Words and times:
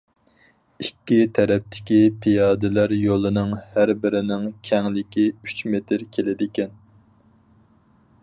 ئىككى 0.83 1.17
تەرەپتىكى 1.39 1.99
پىيادىلەر 2.23 2.95
يولىنىڭ 3.01 3.53
ھەربىرىنىڭ 3.75 4.49
كەڭلىكى 4.69 5.27
ئۈچ 5.49 5.61
مېتىر 5.75 6.07
كېلىدىكەن. 6.17 6.73